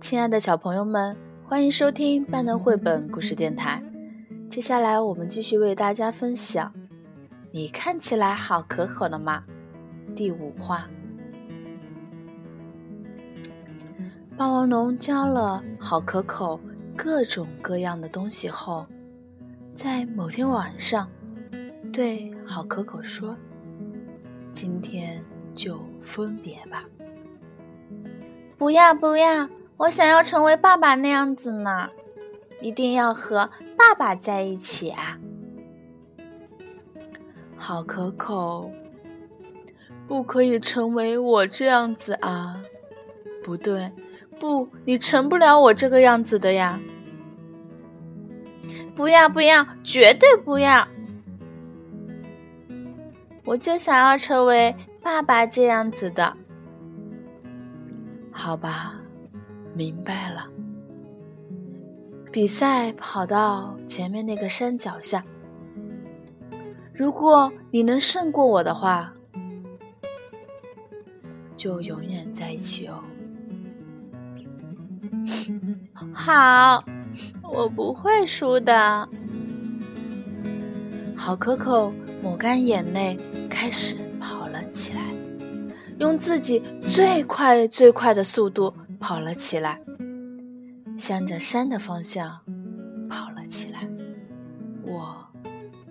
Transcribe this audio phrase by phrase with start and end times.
[0.00, 3.82] 亲爱的小朋友们，欢迎收听半能绘本故事电台。
[4.50, 6.72] 接下来，我们继续为大家分享。
[7.50, 9.44] 你看起来好可口的吗？
[10.14, 10.86] 第五话。
[14.36, 16.60] 霸王龙教了好可口
[16.96, 18.86] 各种各样的东西后，
[19.72, 21.08] 在某天晚上，
[21.92, 23.36] 对好可口说
[24.50, 25.22] ：“今天
[25.54, 26.84] 就分别吧。”
[28.56, 29.48] 不要不要！
[29.76, 31.90] 我想要成为爸爸那样子呢，
[32.62, 35.18] 一定要和爸爸在一起啊！
[37.56, 38.70] 好可口，
[40.08, 42.62] 不可以成为我这样子啊！
[43.42, 43.92] 不对，
[44.40, 46.80] 不，你成不了我这个样子的呀！
[48.94, 50.88] 不要不要，绝对不要！
[53.44, 56.36] 我就想要成为爸爸这样子的。
[58.30, 58.98] 好吧。
[59.74, 60.50] 明白了。
[62.30, 65.24] 比赛跑到前面那个山脚下，
[66.92, 69.10] 如果你能胜过我的话，
[71.56, 73.02] 就永远在一起哦。
[76.12, 76.84] 好，
[77.42, 79.08] 我不会输的。
[81.16, 81.90] 好可口
[82.22, 83.18] 抹干眼泪，
[83.52, 85.14] 开始跑了起来，
[85.98, 88.72] 用自己最快最快的速度。
[88.98, 89.80] 跑了起来，
[90.96, 92.40] 向着山的方向
[93.10, 93.88] 跑了起来。
[94.84, 95.26] 我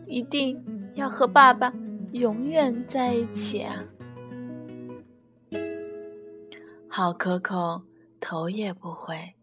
[0.06, 0.58] 一定
[0.96, 1.74] 要和爸爸
[2.14, 3.84] 永远在一起啊！
[6.88, 7.82] 好可口，
[8.20, 9.34] 头也不回，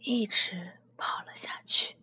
[0.00, 0.54] 一直
[0.96, 1.96] 跑了下去。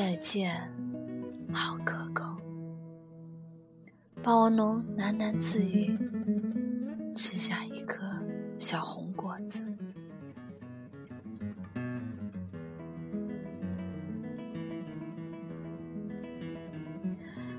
[0.00, 0.50] 再见，
[1.52, 2.24] 好可口。
[4.22, 5.94] 霸王龙喃喃自语，
[7.14, 8.00] 吃下一颗
[8.58, 9.62] 小红果子。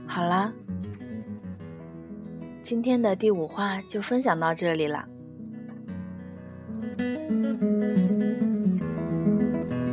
[0.07, 0.51] 好啦，
[2.63, 5.07] 今天的第五话就分享到这里了。